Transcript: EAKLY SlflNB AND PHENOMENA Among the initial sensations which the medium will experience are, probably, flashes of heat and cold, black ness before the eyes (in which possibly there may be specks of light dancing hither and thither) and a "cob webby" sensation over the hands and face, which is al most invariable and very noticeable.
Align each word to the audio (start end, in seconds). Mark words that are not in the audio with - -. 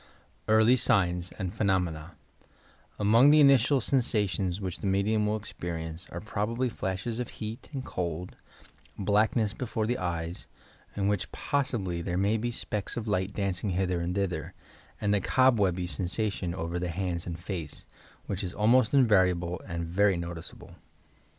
EAKLY 0.47 0.73
SlflNB 0.77 1.31
AND 1.37 1.53
PHENOMENA 1.53 2.15
Among 2.97 3.29
the 3.29 3.39
initial 3.39 3.79
sensations 3.79 4.59
which 4.59 4.79
the 4.79 4.87
medium 4.87 5.27
will 5.27 5.35
experience 5.37 6.07
are, 6.09 6.19
probably, 6.19 6.69
flashes 6.69 7.19
of 7.19 7.29
heat 7.37 7.69
and 7.71 7.85
cold, 7.85 8.35
black 8.97 9.35
ness 9.35 9.53
before 9.53 9.85
the 9.85 9.99
eyes 9.99 10.47
(in 10.95 11.07
which 11.07 11.31
possibly 11.31 12.01
there 12.01 12.17
may 12.17 12.37
be 12.37 12.49
specks 12.51 12.97
of 12.97 13.07
light 13.07 13.31
dancing 13.31 13.69
hither 13.69 14.01
and 14.01 14.15
thither) 14.15 14.55
and 14.99 15.13
a 15.13 15.21
"cob 15.21 15.59
webby" 15.59 15.85
sensation 15.85 16.55
over 16.55 16.79
the 16.79 16.89
hands 16.89 17.27
and 17.27 17.37
face, 17.39 17.85
which 18.25 18.43
is 18.43 18.55
al 18.55 18.65
most 18.65 18.95
invariable 18.95 19.61
and 19.67 19.85
very 19.85 20.17
noticeable. 20.17 20.73